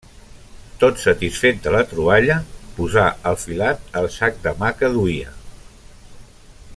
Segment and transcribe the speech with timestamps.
[0.83, 2.37] Tot satisfet de la troballa,
[2.79, 5.39] posà al filat el sac de mà que duia.